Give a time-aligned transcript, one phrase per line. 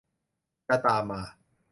[0.67, 1.21] จะตามมา